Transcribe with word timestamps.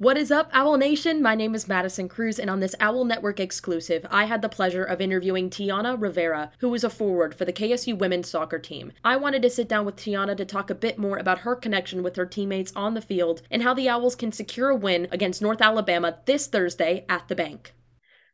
What 0.00 0.16
is 0.16 0.30
up, 0.30 0.48
Owl 0.52 0.76
Nation? 0.76 1.20
My 1.20 1.34
name 1.34 1.56
is 1.56 1.66
Madison 1.66 2.08
Crews, 2.08 2.38
and 2.38 2.48
on 2.48 2.60
this 2.60 2.76
Owl 2.78 3.04
Network 3.04 3.40
exclusive, 3.40 4.06
I 4.12 4.26
had 4.26 4.42
the 4.42 4.48
pleasure 4.48 4.84
of 4.84 5.00
interviewing 5.00 5.50
Tianna 5.50 6.00
Rivera, 6.00 6.52
who 6.60 6.72
is 6.72 6.84
a 6.84 6.88
forward 6.88 7.34
for 7.34 7.44
the 7.44 7.52
KSU 7.52 7.98
women's 7.98 8.30
soccer 8.30 8.60
team. 8.60 8.92
I 9.04 9.16
wanted 9.16 9.42
to 9.42 9.50
sit 9.50 9.68
down 9.68 9.84
with 9.84 9.96
Tianna 9.96 10.36
to 10.36 10.44
talk 10.44 10.70
a 10.70 10.76
bit 10.76 11.00
more 11.00 11.18
about 11.18 11.40
her 11.40 11.56
connection 11.56 12.04
with 12.04 12.14
her 12.14 12.26
teammates 12.26 12.72
on 12.76 12.94
the 12.94 13.00
field 13.00 13.42
and 13.50 13.64
how 13.64 13.74
the 13.74 13.88
Owls 13.88 14.14
can 14.14 14.30
secure 14.30 14.68
a 14.68 14.76
win 14.76 15.08
against 15.10 15.42
North 15.42 15.60
Alabama 15.60 16.18
this 16.26 16.46
Thursday 16.46 17.04
at 17.08 17.26
the 17.26 17.34
bank. 17.34 17.74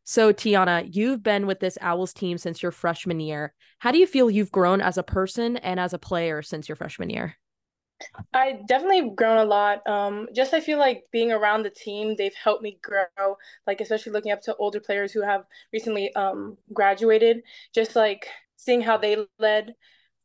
So, 0.02 0.34
Tianna, 0.34 0.94
you've 0.94 1.22
been 1.22 1.46
with 1.46 1.60
this 1.60 1.78
Owls 1.80 2.12
team 2.12 2.36
since 2.36 2.62
your 2.62 2.72
freshman 2.72 3.20
year. 3.20 3.54
How 3.78 3.90
do 3.90 3.96
you 3.96 4.06
feel 4.06 4.30
you've 4.30 4.52
grown 4.52 4.82
as 4.82 4.98
a 4.98 5.02
person 5.02 5.56
and 5.56 5.80
as 5.80 5.94
a 5.94 5.98
player 5.98 6.42
since 6.42 6.68
your 6.68 6.76
freshman 6.76 7.08
year? 7.08 7.36
I 8.32 8.60
definitely 8.66 9.10
grown 9.14 9.38
a 9.38 9.44
lot. 9.44 9.86
Um, 9.86 10.28
just 10.34 10.54
I 10.54 10.60
feel 10.60 10.78
like 10.78 11.04
being 11.12 11.32
around 11.32 11.62
the 11.62 11.70
team, 11.70 12.14
they've 12.16 12.34
helped 12.34 12.62
me 12.62 12.78
grow. 12.82 13.36
Like 13.66 13.80
especially 13.80 14.12
looking 14.12 14.32
up 14.32 14.42
to 14.42 14.56
older 14.56 14.80
players 14.80 15.12
who 15.12 15.22
have 15.22 15.44
recently 15.72 16.14
um, 16.14 16.56
graduated. 16.72 17.42
Just 17.74 17.96
like 17.96 18.28
seeing 18.56 18.80
how 18.80 18.96
they 18.96 19.16
led, 19.38 19.74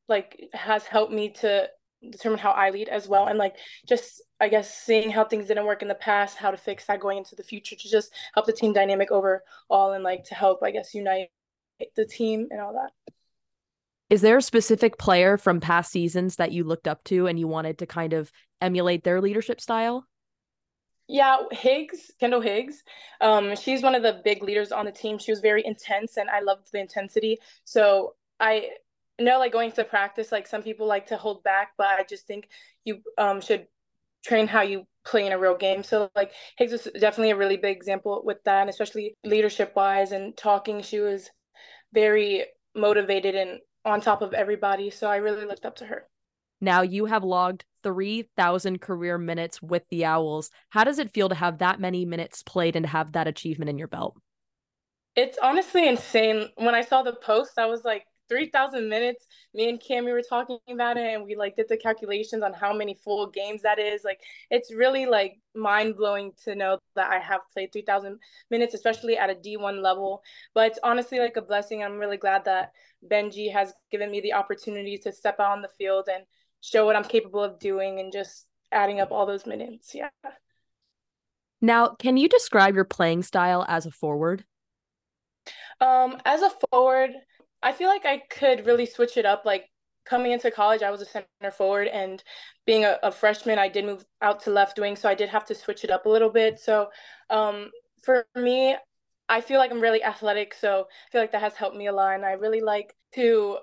like 0.08 0.50
has 0.54 0.86
helped 0.86 1.14
me 1.14 1.32
to 1.42 1.70
determine 2.12 2.40
how 2.40 2.52
I 2.52 2.70
lead 2.72 2.90
as 2.90 3.08
well. 3.08 3.28
And 3.28 3.38
like 3.40 3.55
just 3.88 4.22
I 4.40 4.50
guess 4.50 4.73
seeing 4.73 5.12
how 5.12 5.26
things 5.26 5.48
didn't 5.48 5.66
work 5.66 5.81
in 5.81 5.88
the 5.88 5.95
past, 5.95 6.38
how 6.38 6.52
to 6.52 6.58
fix 6.58 6.86
that 6.86 7.00
going 7.00 7.17
into 7.20 7.36
the 7.36 7.44
future 7.44 7.76
to 7.76 7.90
just 7.90 8.12
help 8.34 8.45
the 8.45 8.54
team 8.54 8.73
dynamic 8.73 9.12
overall 9.12 9.42
and 9.94 10.04
like 10.04 10.23
to 10.26 10.36
help 10.36 10.59
I 10.64 10.72
guess 10.72 10.94
unite 10.94 11.30
the 11.95 12.06
team 12.06 12.48
and 12.52 12.62
all 12.62 12.73
that. 12.73 13.14
Is 14.09 14.22
there 14.22 14.38
a 14.38 14.41
specific 14.41 14.98
player 14.98 15.38
from 15.38 15.59
past 15.59 15.91
seasons 15.91 16.38
that 16.38 16.52
you 16.52 16.63
looked 16.63 16.88
up 16.88 17.04
to 17.05 17.27
and 17.27 17.40
you 17.40 17.48
wanted 17.48 17.77
to 17.80 17.86
kind 17.86 18.13
of 18.13 18.31
emulate 18.59 19.04
their 19.04 19.22
leadership 19.22 19.62
style? 19.62 20.05
Yeah, 21.08 21.38
Higgs, 21.52 22.12
Kendall 22.20 22.41
Higgs. 22.41 22.84
Um, 23.22 23.55
she's 23.55 23.81
one 23.81 23.95
of 23.95 24.03
the 24.03 24.22
big 24.23 24.44
leaders 24.44 24.72
on 24.72 24.86
the 24.86 24.91
team. 24.91 25.17
She 25.17 25.31
was 25.31 25.39
very 25.39 25.66
intense 25.66 26.17
and 26.17 26.30
I 26.30 26.42
loved 26.42 26.67
the 26.72 26.80
intensity. 26.80 27.39
So 27.66 28.16
I 28.39 28.69
know 29.19 29.39
like 29.39 29.52
going 29.52 29.72
to 29.73 29.84
practice, 29.84 30.31
like 30.31 30.47
some 30.47 30.64
people 30.64 30.88
like 30.88 31.08
to 31.08 31.17
hold 31.17 31.44
back, 31.44 31.73
but 31.78 31.88
I 31.88 32.03
just 32.08 32.28
think 32.28 32.50
you 32.86 33.02
um, 33.17 33.41
should 33.41 33.67
train 34.23 34.47
how 34.47 34.62
you 34.62 34.86
play 35.06 35.25
in 35.25 35.31
a 35.31 35.39
real 35.39 35.58
game. 35.58 35.84
So 35.84 36.09
like 36.16 36.31
Higgs 36.58 36.72
was 36.72 36.88
definitely 37.00 37.31
a 37.31 37.38
really 37.38 37.58
big 37.58 37.75
example 37.75 38.22
with 38.23 38.44
that, 38.44 38.62
and 38.62 38.69
especially 38.69 39.16
leadership 39.23 39.73
wise 39.75 40.12
and 40.12 40.36
talking. 40.38 40.81
She 40.81 41.00
was 41.00 41.30
very 41.94 42.45
motivated 42.75 43.36
and 43.36 43.59
on 43.85 44.02
top 44.02 44.22
of 44.22 44.33
everybody. 44.33 44.89
So 44.89 45.09
I 45.09 45.17
really 45.17 45.45
looked 45.45 45.66
up 45.66 45.75
to 45.77 45.85
her. 45.85 46.08
Now 46.61 46.81
you 46.81 47.05
have 47.05 47.23
logged 47.23 47.66
3,000 47.83 48.81
career 48.81 49.17
minutes 49.17 49.61
with 49.61 49.83
the 49.89 50.05
Owls. 50.05 50.52
How 50.69 50.83
does 50.83 50.99
it 50.99 51.13
feel 51.13 51.30
to 51.30 51.35
have 51.35 51.59
that 51.59 51.80
many 51.80 52.05
minutes 52.05 52.44
played 52.44 52.75
and 52.75 52.83
to 52.83 52.89
have 52.89 53.13
that 53.13 53.27
achievement 53.27 53.69
in 53.69 53.77
your 53.77 53.88
belt? 53.88 54.17
It's 55.16 55.38
honestly 55.41 55.88
insane. 55.88 56.50
When 56.55 56.75
I 56.75 56.81
saw 56.81 57.03
the 57.03 57.13
post, 57.13 57.57
I 57.57 57.66
was 57.66 57.83
like, 57.83 58.05
3,000 58.30 58.88
minutes. 58.88 59.27
Me 59.53 59.69
and 59.69 59.81
Cami 59.81 60.11
were 60.11 60.22
talking 60.22 60.59
about 60.69 60.97
it 60.97 61.13
and 61.13 61.25
we 61.25 61.35
like 61.35 61.55
did 61.55 61.67
the 61.67 61.77
calculations 61.77 62.44
on 62.44 62.53
how 62.53 62.73
many 62.73 62.94
full 62.94 63.27
games 63.27 63.61
that 63.63 63.80
is. 63.80 64.03
Like 64.03 64.22
it's 64.49 64.73
really 64.73 65.05
like 65.05 65.39
mind 65.55 65.97
blowing 65.97 66.31
to 66.45 66.55
know 66.55 66.80
that 66.95 67.11
I 67.11 67.19
have 67.19 67.41
played 67.53 67.73
3,000 67.73 68.19
minutes, 68.50 68.73
especially 68.73 69.17
at 69.17 69.30
a 69.30 69.35
D1 69.35 69.81
level. 69.81 70.23
But 70.53 70.67
it's 70.67 70.80
honestly 70.83 71.19
like 71.19 71.38
a 71.38 71.41
blessing. 71.41 71.83
I'm 71.83 71.97
really 71.97 72.17
glad 72.17 72.45
that 72.45 72.72
Benji 73.09 73.52
has 73.52 73.73
given 73.91 74.11
me 74.11 74.22
the 74.22 74.33
opportunity 74.33 74.97
to 75.00 75.11
step 75.11 75.39
out 75.39 75.52
on 75.52 75.61
the 75.61 75.69
field 75.77 76.07
and 76.13 76.23
show 76.61 76.85
what 76.85 76.95
I'm 76.95 77.03
capable 77.03 77.44
of 77.44 77.59
doing 77.59 78.00
and 78.00 78.11
just 78.11 78.45
adding 78.72 79.00
up 79.00 79.11
all 79.11 79.25
those 79.25 79.45
minutes. 79.45 79.95
Yeah. 79.95 80.09
Now, 81.61 81.89
can 81.89 82.17
you 82.17 82.30
describe 82.30 82.75
your 82.75 82.85
playing 82.85 83.23
style 83.23 83.66
as 83.67 83.85
a 83.85 83.91
forward? 83.91 84.45
Um, 85.81 86.17
as 86.25 86.41
a 86.41 86.52
forward, 86.69 87.11
I 87.62 87.72
feel 87.72 87.88
like 87.88 88.06
I 88.06 88.20
could 88.30 88.66
really 88.66 88.86
switch 88.86 89.18
it 89.18 89.25
up. 89.25 89.44
Like 89.46 89.66
coming 90.06 90.31
into 90.31 90.52
college, 90.52 90.81
I 90.81 90.92
was 90.92 91.02
a 91.02 91.06
center 91.06 91.52
forward, 91.52 91.88
and 91.88 92.24
being 92.66 92.86
a, 92.86 92.97
a 93.03 93.12
freshman, 93.12 93.59
I 93.59 93.68
did 93.70 93.86
move 93.86 94.03
out 94.22 94.42
to 94.44 94.52
left 94.52 94.80
wing, 94.80 94.96
so 94.96 95.09
I 95.09 95.16
did 95.16 95.30
have 95.30 95.46
to 95.46 95.56
switch 95.56 95.84
it 95.84 95.92
up 95.92 96.06
a 96.06 96.09
little 96.09 96.30
bit. 96.30 96.59
So 96.59 96.90
um, 97.30 97.69
for 98.03 98.25
me, 98.36 98.75
I 99.28 99.42
feel 99.42 99.59
like 99.59 99.72
I'm 99.72 99.81
really 99.81 100.03
athletic, 100.03 100.53
so 100.53 100.88
I 100.90 101.12
feel 101.12 101.22
like 101.22 101.31
that 101.34 101.42
has 101.42 101.56
helped 101.56 101.78
me 101.78 101.88
a 101.88 101.94
lot. 101.94 102.16
And 102.16 102.25
I 102.25 102.31
really 102.34 102.62
like 102.62 102.96
to, 103.16 103.58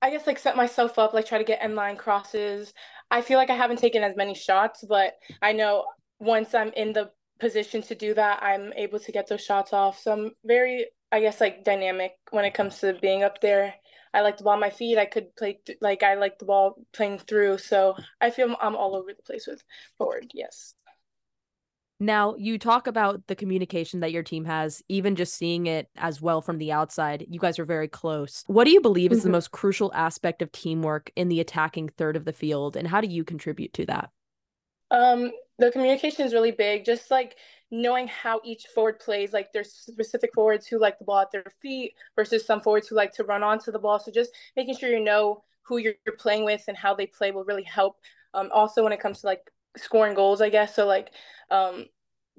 I 0.00 0.10
guess, 0.10 0.26
like 0.26 0.38
set 0.38 0.56
myself 0.56 0.98
up, 0.98 1.12
like 1.12 1.26
try 1.26 1.38
to 1.38 1.44
get 1.44 1.62
end 1.62 1.74
line 1.74 1.96
crosses. 1.96 2.72
I 3.10 3.20
feel 3.20 3.38
like 3.38 3.50
I 3.50 3.56
haven't 3.56 3.78
taken 3.78 4.02
as 4.02 4.16
many 4.16 4.34
shots, 4.34 4.84
but 4.88 5.14
I 5.42 5.52
know 5.52 5.84
once 6.18 6.54
I'm 6.54 6.72
in 6.74 6.92
the 6.94 7.10
position 7.40 7.82
to 7.82 7.94
do 7.94 8.14
that, 8.14 8.42
I'm 8.42 8.72
able 8.74 9.00
to 9.00 9.12
get 9.12 9.28
those 9.28 9.44
shots 9.44 9.72
off. 9.72 9.98
So 9.98 10.12
I'm 10.12 10.30
very 10.44 10.86
I 11.12 11.20
guess 11.20 11.40
like 11.40 11.62
dynamic 11.62 12.12
when 12.30 12.44
it 12.46 12.54
comes 12.54 12.78
to 12.80 12.94
being 12.94 13.22
up 13.22 13.40
there. 13.40 13.74
I 14.14 14.22
like 14.22 14.38
the 14.38 14.44
ball 14.44 14.54
on 14.54 14.60
my 14.60 14.70
feet. 14.70 14.98
I 14.98 15.06
could 15.06 15.34
play 15.36 15.58
th- 15.64 15.78
like 15.80 16.02
I 16.02 16.14
like 16.14 16.38
the 16.38 16.44
ball 16.44 16.82
playing 16.92 17.18
through. 17.18 17.58
So 17.58 17.96
I 18.20 18.30
feel 18.30 18.56
I'm 18.60 18.76
all 18.76 18.96
over 18.96 19.12
the 19.14 19.22
place 19.22 19.46
with 19.46 19.62
forward. 19.98 20.30
Yes. 20.34 20.74
Now, 22.00 22.34
you 22.36 22.58
talk 22.58 22.88
about 22.88 23.24
the 23.28 23.36
communication 23.36 24.00
that 24.00 24.10
your 24.10 24.24
team 24.24 24.44
has, 24.44 24.82
even 24.88 25.14
just 25.14 25.34
seeing 25.34 25.66
it 25.66 25.88
as 25.96 26.20
well 26.20 26.42
from 26.42 26.58
the 26.58 26.72
outside. 26.72 27.24
You 27.28 27.38
guys 27.38 27.60
are 27.60 27.64
very 27.64 27.86
close. 27.86 28.42
What 28.48 28.64
do 28.64 28.72
you 28.72 28.80
believe 28.80 29.12
is 29.12 29.18
mm-hmm. 29.18 29.28
the 29.28 29.32
most 29.32 29.52
crucial 29.52 29.92
aspect 29.94 30.42
of 30.42 30.50
teamwork 30.50 31.12
in 31.14 31.28
the 31.28 31.38
attacking 31.38 31.90
third 31.90 32.16
of 32.16 32.24
the 32.24 32.32
field, 32.32 32.76
and 32.76 32.88
how 32.88 33.00
do 33.00 33.06
you 33.06 33.22
contribute 33.22 33.72
to 33.74 33.86
that? 33.86 34.10
Um, 34.90 35.30
the 35.60 35.70
communication 35.70 36.26
is 36.26 36.32
really 36.32 36.50
big. 36.50 36.84
Just 36.84 37.08
like 37.08 37.36
knowing 37.72 38.06
how 38.06 38.38
each 38.44 38.66
forward 38.74 39.00
plays. 39.00 39.32
Like 39.32 39.52
there's 39.52 39.72
specific 39.72 40.30
forwards 40.34 40.66
who 40.66 40.78
like 40.78 40.98
the 40.98 41.06
ball 41.06 41.20
at 41.20 41.32
their 41.32 41.46
feet 41.60 41.94
versus 42.14 42.46
some 42.46 42.60
forwards 42.60 42.86
who 42.86 42.94
like 42.94 43.12
to 43.14 43.24
run 43.24 43.42
onto 43.42 43.72
the 43.72 43.78
ball. 43.78 43.98
So 43.98 44.12
just 44.12 44.30
making 44.54 44.76
sure 44.76 44.90
you 44.90 45.00
know 45.02 45.42
who 45.62 45.78
you're, 45.78 45.94
playing 46.18 46.44
with 46.44 46.62
and 46.68 46.76
how 46.76 46.94
they 46.94 47.06
play 47.06 47.30
will 47.30 47.44
really 47.44 47.62
help. 47.62 47.96
Um, 48.34 48.50
also 48.52 48.84
when 48.84 48.92
it 48.92 49.00
comes 49.00 49.22
to 49.22 49.26
like 49.26 49.40
scoring 49.78 50.14
goals, 50.14 50.42
I 50.42 50.50
guess. 50.50 50.76
So 50.76 50.86
like 50.86 51.12
um, 51.50 51.86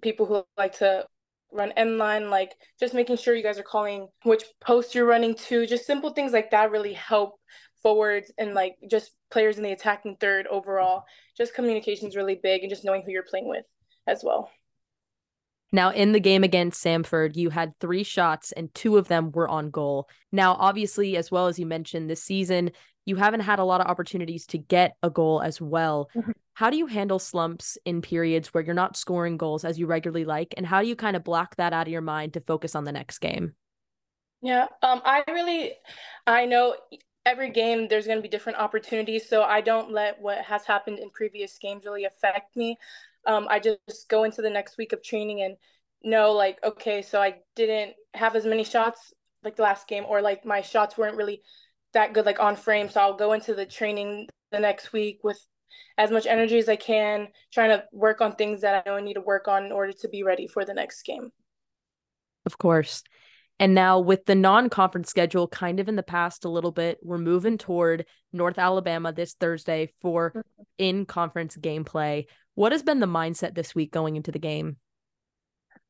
people 0.04 0.28
who 0.28 0.44
like 0.56 0.78
to 0.78 1.06
run 1.52 1.72
end 1.72 1.98
line, 1.98 2.30
like 2.30 2.52
just 2.80 2.94
making 2.94 3.18
sure 3.18 3.34
you 3.34 3.44
guys 3.44 3.58
are 3.58 3.64
calling 3.64 4.08
which 4.24 4.44
post 4.62 4.94
you're 4.94 5.08
running 5.08 5.34
to. 5.36 5.66
Just 5.66 5.88
simple 5.88 6.12
things 6.12 6.32
like 6.32 6.52
that 6.52 6.70
really 6.70 6.94
help 6.94 7.40
forwards 7.82 8.32
and 8.38 8.54
like 8.54 8.76
just 8.90 9.12
players 9.32 9.58
in 9.58 9.64
the 9.64 9.72
attacking 9.72 10.16
third 10.20 10.46
overall. 10.48 11.04
Just 11.36 11.56
communication 11.56 12.08
is 12.08 12.16
really 12.16 12.40
big 12.42 12.62
and 12.62 12.70
just 12.70 12.86
knowing 12.86 13.02
who 13.02 13.12
you're 13.12 13.24
playing 13.24 13.50
with 13.50 13.66
as 14.06 14.24
well. 14.24 14.52
Now, 15.74 15.90
in 15.90 16.12
the 16.12 16.20
game 16.20 16.44
against 16.44 16.84
Samford, 16.84 17.36
you 17.36 17.50
had 17.50 17.76
three 17.80 18.04
shots 18.04 18.52
and 18.52 18.74
two 18.76 18.96
of 18.96 19.08
them 19.08 19.32
were 19.32 19.50
on 19.50 19.72
goal. 19.72 20.08
Now, 20.32 20.56
obviously, 20.60 21.18
as 21.18 21.32
well 21.32 21.48
as 21.48 21.58
you 21.58 21.66
mentioned 21.66 22.10
this 22.10 22.24
season, 22.24 22.72
you 23.06 23.16
haven't 23.16 23.42
had 23.42 23.58
a 23.58 23.64
lot 23.64 23.82
of 23.82 23.88
opportunities 23.88 24.46
to 24.48 24.60
get 24.60 24.96
a 25.02 25.10
goal 25.10 25.42
as 25.42 25.60
well. 25.60 26.10
Mm-hmm. 26.16 26.32
How 26.54 26.70
do 26.70 26.78
you 26.78 26.86
handle 26.86 27.18
slumps 27.18 27.78
in 27.86 28.04
periods 28.04 28.54
where 28.54 28.64
you're 28.64 28.76
not 28.76 28.96
scoring 28.96 29.36
goals 29.36 29.66
as 29.66 29.80
you 29.80 29.88
regularly 29.88 30.26
like? 30.26 30.54
And 30.56 30.66
how 30.66 30.82
do 30.82 30.88
you 30.88 30.96
kind 30.96 31.16
of 31.16 31.24
block 31.24 31.56
that 31.56 31.74
out 31.74 31.88
of 31.88 31.92
your 31.92 32.02
mind 32.02 32.34
to 32.34 32.42
focus 32.42 32.76
on 32.76 32.84
the 32.84 32.92
next 32.92 33.18
game? 33.18 33.56
Yeah, 34.44 34.68
um, 34.84 35.02
I 35.04 35.24
really, 35.28 35.74
I 36.28 36.46
know 36.46 36.76
every 37.26 37.50
game 37.50 37.88
there's 37.88 38.06
going 38.06 38.20
to 38.20 38.22
be 38.22 38.28
different 38.28 38.60
opportunities, 38.60 39.28
so 39.28 39.42
I 39.42 39.62
don't 39.62 39.92
let 39.92 40.22
what 40.22 40.40
has 40.40 40.66
happened 40.66 41.00
in 41.00 41.10
previous 41.10 41.58
games 41.58 41.86
really 41.86 42.06
affect 42.06 42.56
me 42.56 42.78
um, 43.26 43.48
I 43.50 43.60
just 43.60 44.08
go 44.10 44.24
into 44.24 44.42
the 44.42 44.50
next 44.50 44.78
week 44.78 44.94
of 44.94 45.04
training 45.04 45.42
and 45.42 45.56
know 46.04 46.32
like, 46.34 46.60
okay, 46.64 47.02
so 47.02 47.22
I 47.22 47.36
didn't 47.56 47.94
have 48.14 48.36
as 48.36 48.46
many 48.46 48.64
shots 48.64 49.14
like 49.44 49.56
the 49.56 49.64
last 49.64 49.88
game, 49.88 50.06
or 50.08 50.22
like 50.22 50.46
my 50.46 50.62
shots 50.62 50.98
weren't 50.98 51.18
really 51.18 51.42
that 51.94 52.14
good 52.14 52.26
like 52.26 52.40
on 52.40 52.56
frame. 52.56 52.90
So 52.90 53.02
I'll 53.02 53.18
go 53.18 53.34
into 53.34 53.54
the 53.54 53.66
training 53.66 54.28
the 54.52 54.60
next 54.60 54.94
week 54.94 55.20
with 55.24 55.40
as 55.98 56.12
much 56.12 56.26
energy 56.26 56.58
as 56.58 56.70
I 56.70 56.76
can, 56.76 57.28
trying 57.52 57.70
to 57.70 57.84
work 57.92 58.22
on 58.22 58.36
things 58.36 58.62
that 58.62 58.84
I 58.86 58.90
know 58.90 58.98
I 58.98 59.02
need 59.02 59.16
to 59.16 59.22
work 59.22 59.48
on 59.48 59.66
in 59.66 59.72
order 59.72 59.94
to 59.94 60.10
be 60.10 60.24
ready 60.24 60.48
for 60.48 60.66
the 60.66 60.74
next 60.74 61.04
game. 61.04 61.32
Of 62.46 62.58
course. 62.58 63.04
And 63.60 63.76
now, 63.76 64.00
with 64.00 64.26
the 64.26 64.36
non 64.36 64.70
conference 64.70 65.10
schedule 65.10 65.48
kind 65.48 65.80
of 65.80 65.88
in 65.88 65.96
the 65.96 66.04
past 66.04 66.44
a 66.44 66.50
little 66.50 66.72
bit, 66.72 66.98
we're 67.04 67.20
moving 67.20 67.58
toward 67.58 68.06
North 68.32 68.58
Alabama 68.58 69.14
this 69.14 69.34
Thursday 69.34 69.94
for 70.02 70.32
mm-hmm. 70.32 70.53
In 70.78 71.06
conference 71.06 71.58
gameplay. 71.58 72.26
What 72.56 72.72
has 72.72 72.84
been 72.84 73.00
the 73.00 73.08
mindset 73.08 73.56
this 73.56 73.74
week 73.74 73.92
going 73.92 74.16
into 74.16 74.32
the 74.32 74.40
game? 74.40 74.78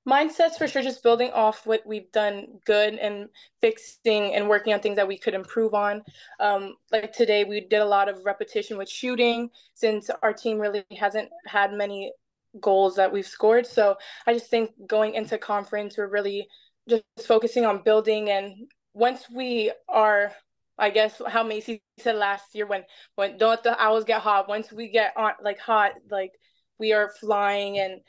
Mindsets 0.08 0.58
for 0.58 0.68
sure, 0.68 0.82
just 0.82 1.02
building 1.02 1.32
off 1.32 1.66
what 1.66 1.82
we've 1.86 2.12
done 2.12 2.60
good 2.66 2.96
and 2.96 3.30
fixing 3.62 4.34
and 4.36 4.50
working 4.50 4.74
on 4.74 4.82
things 4.82 4.98
that 4.98 5.08
we 5.08 5.18
could 5.18 5.34
improve 5.34 5.74
on. 5.74 6.02
Um, 6.42 6.76
like 6.92 7.14
today, 7.14 7.46
we 7.46 7.62
did 7.62 7.80
a 7.80 7.86
lot 7.86 8.10
of 8.10 8.26
repetition 8.26 8.78
with 8.78 8.90
shooting 8.90 9.50
since 9.76 10.10
our 10.22 10.34
team 10.34 10.60
really 10.60 10.84
hasn't 10.98 11.30
had 11.48 11.72
many 11.72 12.12
goals 12.60 12.98
that 12.98 13.12
we've 13.12 13.26
scored. 13.26 13.66
So 13.66 13.96
I 14.28 14.34
just 14.34 14.50
think 14.50 14.72
going 14.88 15.14
into 15.14 15.38
conference, 15.38 15.98
we're 15.98 16.08
really 16.08 16.50
just 16.90 17.04
focusing 17.26 17.66
on 17.66 17.82
building. 17.84 18.30
And 18.30 18.68
once 18.94 19.26
we 19.34 19.72
are 19.88 20.34
I 20.78 20.90
guess 20.90 21.22
how 21.28 21.44
Macy 21.44 21.84
said 22.00 22.16
last 22.16 22.56
year 22.56 22.66
when 22.66 22.84
when 23.16 23.38
don't 23.38 23.62
the 23.64 23.80
owls 23.82 24.06
get 24.06 24.22
hot. 24.22 24.48
Once 24.48 24.72
we 24.72 24.90
get 24.90 25.14
on 25.16 25.34
like 25.44 25.60
hot, 25.60 25.94
like 26.10 26.32
we 26.80 26.94
are 26.94 27.12
flying 27.20 27.78
and 27.80 28.02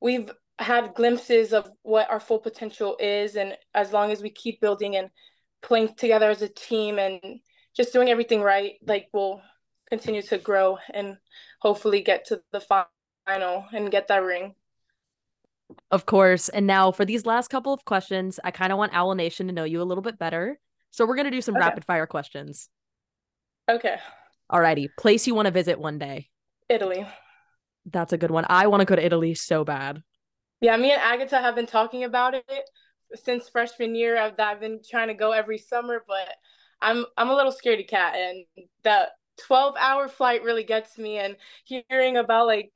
we've 0.00 0.30
had 0.58 0.94
glimpses 0.94 1.52
of 1.52 1.68
what 1.82 2.10
our 2.10 2.20
full 2.20 2.38
potential 2.38 2.96
is. 3.00 3.36
And 3.36 3.56
as 3.74 3.92
long 3.92 4.12
as 4.12 4.22
we 4.22 4.30
keep 4.30 4.60
building 4.60 4.96
and 4.96 5.08
playing 5.62 5.94
together 5.94 6.30
as 6.30 6.42
a 6.42 6.48
team 6.48 6.98
and 6.98 7.20
just 7.74 7.92
doing 7.92 8.10
everything 8.10 8.40
right 8.40 8.74
like 8.86 9.08
we'll 9.12 9.40
continue 9.88 10.22
to 10.22 10.38
grow 10.38 10.78
and 10.92 11.16
hopefully 11.60 12.02
get 12.02 12.26
to 12.26 12.40
the 12.52 12.60
final 12.60 13.64
and 13.72 13.90
get 13.90 14.08
that 14.08 14.22
ring. 14.22 14.54
Of 15.90 16.04
course. 16.04 16.50
And 16.50 16.66
now 16.66 16.92
for 16.92 17.04
these 17.04 17.24
last 17.24 17.48
couple 17.48 17.72
of 17.72 17.84
questions 17.84 18.38
i 18.44 18.50
kind 18.50 18.72
of 18.72 18.78
want 18.78 18.94
owl 18.94 19.14
nation 19.14 19.46
to 19.46 19.52
know 19.52 19.64
you 19.64 19.80
a 19.80 19.84
little 19.84 20.02
bit 20.02 20.18
better 20.18 20.58
so 20.94 21.06
we're 21.06 21.16
going 21.16 21.24
to 21.24 21.30
do 21.30 21.42
some 21.42 21.56
okay. 21.56 21.64
rapid 21.64 21.84
fire 21.84 22.06
questions 22.06 22.68
okay 23.68 23.96
alrighty 24.52 24.88
place 24.98 25.26
you 25.26 25.34
want 25.34 25.46
to 25.46 25.52
visit 25.52 25.78
one 25.78 25.98
day 25.98 26.28
italy 26.68 27.06
that's 27.86 28.12
a 28.12 28.18
good 28.18 28.30
one 28.30 28.44
i 28.48 28.66
want 28.66 28.80
to 28.80 28.84
go 28.84 28.96
to 28.96 29.04
italy 29.04 29.34
so 29.34 29.64
bad 29.64 30.02
yeah, 30.64 30.78
me 30.78 30.92
and 30.92 31.02
Agatha 31.02 31.38
have 31.38 31.54
been 31.54 31.66
talking 31.66 32.04
about 32.04 32.32
it 32.32 32.70
since 33.14 33.50
freshman 33.50 33.94
year. 33.94 34.16
I've, 34.16 34.32
I've 34.38 34.60
been 34.60 34.80
trying 34.82 35.08
to 35.08 35.14
go 35.14 35.32
every 35.32 35.58
summer, 35.58 36.02
but 36.08 36.26
I'm 36.80 37.04
I'm 37.18 37.28
a 37.28 37.34
little 37.34 37.52
scaredy 37.52 37.86
cat, 37.86 38.14
and 38.16 38.46
that 38.82 39.10
12 39.46 39.74
hour 39.78 40.08
flight 40.08 40.42
really 40.42 40.64
gets 40.64 40.96
me. 40.96 41.18
And 41.18 41.36
hearing 41.64 42.16
about 42.16 42.46
like 42.46 42.72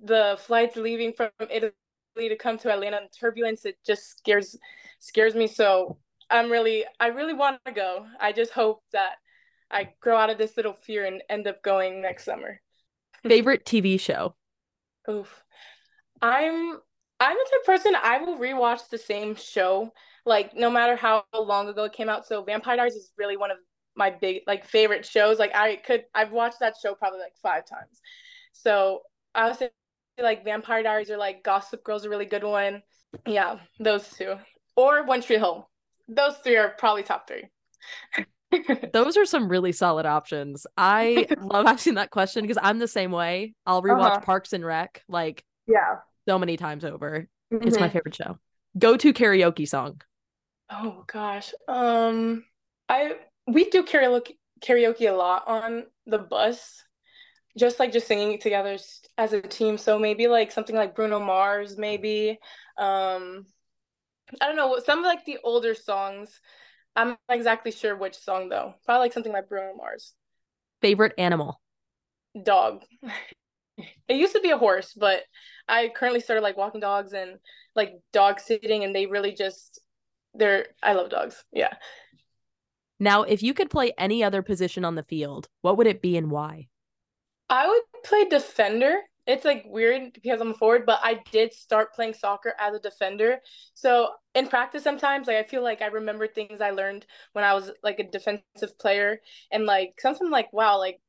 the 0.00 0.38
flights 0.46 0.76
leaving 0.76 1.12
from 1.14 1.30
Italy 1.50 1.72
to 2.16 2.36
come 2.36 2.58
to 2.58 2.72
Atlanta 2.72 2.98
and 2.98 3.08
turbulence, 3.18 3.64
it 3.64 3.76
just 3.84 4.18
scares 4.18 4.56
scares 5.00 5.34
me. 5.34 5.48
So 5.48 5.98
I'm 6.32 6.50
really 6.50 6.84
I 6.98 7.08
really 7.08 7.34
want 7.34 7.60
to 7.66 7.72
go. 7.72 8.06
I 8.18 8.32
just 8.32 8.52
hope 8.52 8.82
that 8.92 9.16
I 9.70 9.90
grow 10.00 10.16
out 10.16 10.30
of 10.30 10.38
this 10.38 10.56
little 10.56 10.72
fear 10.72 11.04
and 11.04 11.22
end 11.28 11.46
up 11.46 11.62
going 11.62 12.02
next 12.02 12.24
summer. 12.24 12.60
Favorite 13.22 13.64
TV 13.64 14.00
show? 14.00 14.34
Oof. 15.08 15.42
I'm 16.20 16.78
I'm 17.20 17.36
the 17.36 17.50
type 17.50 17.64
person 17.64 17.94
I 18.02 18.18
will 18.18 18.36
rewatch 18.36 18.88
the 18.88 18.98
same 18.98 19.36
show, 19.36 19.92
like 20.26 20.56
no 20.56 20.70
matter 20.70 20.96
how 20.96 21.24
long 21.34 21.68
ago 21.68 21.84
it 21.84 21.92
came 21.92 22.08
out. 22.08 22.26
So 22.26 22.42
Vampire 22.42 22.76
Diaries 22.76 22.94
is 22.94 23.12
really 23.16 23.36
one 23.36 23.50
of 23.50 23.58
my 23.94 24.10
big 24.10 24.42
like 24.46 24.64
favorite 24.64 25.04
shows. 25.04 25.38
Like 25.38 25.54
I 25.54 25.76
could 25.76 26.04
I've 26.14 26.32
watched 26.32 26.60
that 26.60 26.74
show 26.82 26.94
probably 26.94 27.20
like 27.20 27.36
five 27.42 27.66
times. 27.66 28.00
So 28.52 29.02
I 29.34 29.48
would 29.48 29.58
say 29.58 29.70
like 30.20 30.44
Vampire 30.44 30.82
Diaries 30.82 31.10
or 31.10 31.16
like 31.16 31.44
Gossip 31.44 31.84
Girl's 31.84 32.04
a 32.04 32.10
really 32.10 32.26
good 32.26 32.44
one. 32.44 32.82
Yeah, 33.26 33.58
those 33.78 34.08
two. 34.08 34.36
Or 34.76 35.04
One 35.04 35.20
Tree 35.20 35.36
Hill. 35.36 35.68
Those 36.08 36.36
three 36.38 36.56
are 36.56 36.70
probably 36.70 37.02
top 37.02 37.28
three. 37.28 37.48
Those 38.92 39.16
are 39.16 39.24
some 39.24 39.48
really 39.48 39.72
solid 39.72 40.06
options. 40.06 40.66
I 40.76 41.26
love 41.40 41.66
asking 41.66 41.94
that 41.94 42.10
question 42.10 42.42
because 42.42 42.58
I'm 42.62 42.78
the 42.78 42.88
same 42.88 43.10
way. 43.10 43.54
I'll 43.66 43.82
rewatch 43.82 44.16
uh-huh. 44.16 44.20
Parks 44.20 44.52
and 44.52 44.64
Rec 44.64 45.02
like 45.08 45.44
yeah 45.66 45.98
so 46.28 46.38
many 46.38 46.56
times 46.56 46.84
over. 46.84 47.28
Mm-hmm. 47.52 47.66
It's 47.66 47.78
my 47.78 47.86
mm-hmm. 47.86 47.92
favorite 47.92 48.14
show. 48.14 48.38
Go 48.78 48.96
to 48.96 49.12
karaoke 49.12 49.68
song. 49.68 50.00
Oh 50.70 51.04
gosh. 51.06 51.52
Um 51.68 52.44
I 52.88 53.16
we 53.46 53.70
do 53.70 53.84
karaoke 53.84 54.36
karaoke 54.60 55.08
a 55.08 55.16
lot 55.16 55.44
on 55.46 55.84
the 56.06 56.18
bus. 56.18 56.82
Just 57.58 57.78
like 57.78 57.92
just 57.92 58.06
singing 58.06 58.38
together 58.38 58.78
as 59.18 59.32
a 59.32 59.42
team. 59.42 59.76
So 59.76 59.98
maybe 59.98 60.26
like 60.26 60.52
something 60.52 60.76
like 60.76 60.94
Bruno 60.94 61.20
Mars, 61.20 61.76
maybe. 61.76 62.38
Um 62.78 63.46
I 64.40 64.46
don't 64.46 64.56
know, 64.56 64.78
some 64.84 65.00
of 65.00 65.04
like 65.04 65.24
the 65.24 65.38
older 65.44 65.74
songs. 65.74 66.40
I'm 66.94 67.08
not 67.08 67.18
exactly 67.30 67.72
sure 67.72 67.96
which 67.96 68.16
song 68.16 68.48
though. 68.48 68.74
Probably 68.84 69.00
like 69.00 69.12
something 69.12 69.32
like 69.32 69.48
Bruno 69.48 69.74
Mars. 69.76 70.14
Favorite 70.80 71.14
animal? 71.18 71.60
Dog. 72.42 72.82
it 73.78 74.16
used 74.16 74.34
to 74.34 74.40
be 74.40 74.50
a 74.50 74.58
horse, 74.58 74.92
but 74.94 75.22
I 75.68 75.90
currently 75.94 76.20
started 76.20 76.42
like 76.42 76.56
walking 76.56 76.80
dogs 76.80 77.12
and 77.12 77.38
like 77.74 77.94
dog 78.12 78.40
sitting, 78.40 78.84
and 78.84 78.94
they 78.94 79.06
really 79.06 79.32
just 79.32 79.80
they're 80.34 80.66
I 80.82 80.94
love 80.94 81.10
dogs. 81.10 81.42
Yeah. 81.52 81.74
Now, 82.98 83.22
if 83.22 83.42
you 83.42 83.52
could 83.52 83.70
play 83.70 83.92
any 83.98 84.22
other 84.22 84.42
position 84.42 84.84
on 84.84 84.94
the 84.94 85.02
field, 85.02 85.48
what 85.60 85.76
would 85.76 85.86
it 85.86 86.02
be 86.02 86.16
and 86.16 86.30
why? 86.30 86.68
I 87.48 87.66
would 87.66 87.82
play 88.04 88.26
defender. 88.26 89.00
It's 89.26 89.44
like 89.44 89.64
weird 89.66 90.12
because 90.14 90.40
I'm 90.40 90.50
a 90.50 90.54
forward, 90.54 90.84
but 90.84 91.00
I 91.02 91.22
did 91.30 91.52
start 91.52 91.94
playing 91.94 92.14
soccer 92.14 92.54
as 92.58 92.74
a 92.74 92.80
defender. 92.80 93.38
So 93.74 94.10
in 94.34 94.48
practice, 94.48 94.82
sometimes 94.82 95.28
like 95.28 95.36
I 95.36 95.44
feel 95.44 95.62
like 95.62 95.80
I 95.80 95.86
remember 95.86 96.26
things 96.26 96.60
I 96.60 96.70
learned 96.70 97.06
when 97.32 97.44
I 97.44 97.54
was 97.54 97.70
like 97.84 98.00
a 98.00 98.10
defensive 98.10 98.76
player, 98.80 99.20
and 99.52 99.64
like 99.64 99.94
something 100.00 100.30
like 100.30 100.52
wow, 100.52 100.78
like 100.78 101.00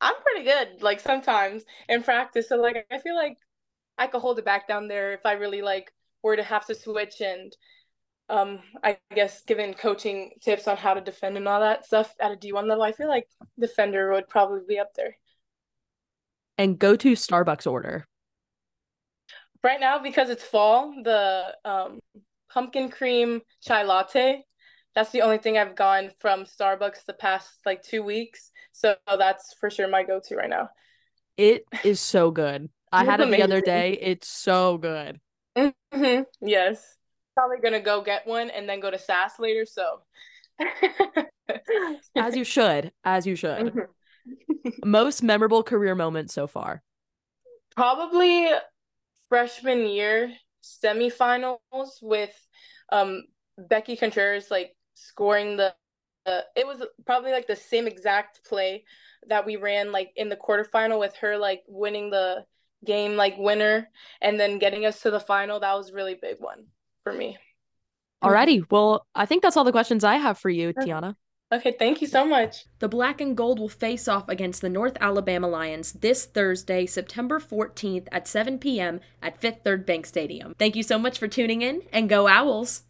I'm 0.00 0.14
pretty 0.22 0.44
good. 0.44 0.82
Like 0.82 1.00
sometimes 1.00 1.64
in 1.88 2.02
practice, 2.02 2.48
so 2.48 2.56
like 2.56 2.86
I 2.90 2.98
feel 2.98 3.16
like 3.16 3.38
I 3.98 4.06
could 4.08 4.20
hold 4.20 4.38
it 4.38 4.44
back 4.44 4.68
down 4.68 4.88
there 4.88 5.12
if 5.14 5.26
I 5.26 5.32
really 5.34 5.62
like 5.62 5.92
were 6.22 6.36
to 6.36 6.42
have 6.42 6.66
to 6.66 6.74
switch 6.74 7.20
and 7.20 7.56
um 8.28 8.60
I 8.84 8.98
guess 9.14 9.42
given 9.42 9.74
coaching 9.74 10.32
tips 10.42 10.68
on 10.68 10.76
how 10.76 10.94
to 10.94 11.00
defend 11.00 11.36
and 11.36 11.48
all 11.48 11.60
that 11.60 11.86
stuff 11.86 12.14
at 12.20 12.32
a 12.32 12.36
D1 12.36 12.68
level, 12.68 12.84
I 12.84 12.92
feel 12.92 13.08
like 13.08 13.28
defender 13.58 14.12
would 14.12 14.28
probably 14.28 14.62
be 14.68 14.78
up 14.78 14.94
there. 14.96 15.16
And 16.58 16.78
go 16.78 16.96
to 16.96 17.12
Starbucks 17.12 17.70
order. 17.70 18.06
Right 19.62 19.80
now 19.80 19.98
because 19.98 20.30
it's 20.30 20.44
fall, 20.44 20.94
the 21.02 21.54
um 21.64 22.00
pumpkin 22.50 22.88
cream 22.88 23.42
chai 23.60 23.82
latte. 23.82 24.42
That's 24.94 25.10
the 25.10 25.22
only 25.22 25.38
thing 25.38 25.58
I've 25.58 25.76
gone 25.76 26.10
from 26.20 26.44
Starbucks 26.44 27.04
the 27.06 27.12
past 27.12 27.50
like 27.66 27.82
2 27.82 28.02
weeks. 28.02 28.50
So 28.72 28.96
that's 29.06 29.54
for 29.60 29.68
sure 29.68 29.88
my 29.88 30.04
go-to 30.04 30.36
right 30.36 30.48
now. 30.48 30.70
It 31.36 31.64
is 31.84 32.00
so 32.00 32.30
good. 32.30 32.70
I 32.92 33.04
had 33.04 33.20
it 33.20 33.30
the 33.30 33.42
other 33.42 33.60
day. 33.60 33.98
It's 34.00 34.28
so 34.28 34.78
good. 34.78 35.20
Mm-hmm. 35.56 36.22
Yes. 36.40 36.96
Probably 37.34 37.58
gonna 37.62 37.80
go 37.80 38.00
get 38.02 38.26
one 38.26 38.48
and 38.48 38.66
then 38.66 38.80
go 38.80 38.90
to 38.90 38.98
SAS 38.98 39.38
later. 39.38 39.66
So, 39.66 40.00
as 42.16 42.34
you 42.34 42.44
should, 42.44 42.92
as 43.04 43.26
you 43.26 43.36
should. 43.36 43.66
Mm-hmm. 43.66 43.80
Most 44.84 45.22
memorable 45.22 45.62
career 45.62 45.94
moment 45.94 46.30
so 46.30 46.46
far? 46.46 46.82
Probably 47.74 48.48
freshman 49.28 49.86
year 49.86 50.32
semifinals 50.62 51.58
with 52.02 52.34
um 52.90 53.24
Becky 53.58 53.96
Contreras 53.96 54.50
like 54.50 54.74
scoring 54.94 55.56
the. 55.56 55.74
Uh, 56.24 56.40
it 56.56 56.66
was 56.66 56.82
probably 57.04 57.30
like 57.30 57.46
the 57.46 57.54
same 57.54 57.86
exact 57.86 58.44
play 58.44 58.82
that 59.28 59.46
we 59.46 59.56
ran 59.56 59.92
like 59.92 60.10
in 60.16 60.28
the 60.28 60.36
quarterfinal 60.36 60.98
with 60.98 61.14
her 61.16 61.36
like 61.36 61.62
winning 61.68 62.10
the 62.10 62.44
game 62.84 63.16
like 63.16 63.36
winner 63.38 63.88
and 64.20 64.38
then 64.38 64.58
getting 64.58 64.86
us 64.86 65.02
to 65.02 65.10
the 65.10 65.20
final 65.20 65.60
that 65.60 65.74
was 65.74 65.92
really 65.92 66.16
big 66.20 66.36
one 66.40 66.66
for 67.04 67.12
me 67.12 67.36
alrighty 68.22 68.64
well 68.70 69.06
i 69.14 69.26
think 69.26 69.42
that's 69.42 69.56
all 69.56 69.64
the 69.64 69.72
questions 69.72 70.04
i 70.04 70.16
have 70.16 70.38
for 70.38 70.50
you 70.50 70.72
tianna 70.72 71.14
Okay, 71.52 71.76
thank 71.78 72.00
you 72.00 72.08
so 72.08 72.26
much. 72.26 72.64
The 72.80 72.88
Black 72.88 73.20
and 73.20 73.36
Gold 73.36 73.60
will 73.60 73.68
face 73.68 74.08
off 74.08 74.28
against 74.28 74.62
the 74.62 74.68
North 74.68 74.96
Alabama 75.00 75.46
Lions 75.46 75.92
this 75.92 76.26
Thursday, 76.26 76.86
September 76.86 77.38
14th 77.38 78.08
at 78.10 78.26
7 78.26 78.58
p.m. 78.58 79.00
at 79.22 79.40
Fifth 79.40 79.62
Third 79.62 79.86
Bank 79.86 80.06
Stadium. 80.06 80.56
Thank 80.58 80.74
you 80.74 80.82
so 80.82 80.98
much 80.98 81.20
for 81.20 81.28
tuning 81.28 81.62
in, 81.62 81.82
and 81.92 82.08
go 82.08 82.26
Owls! 82.26 82.82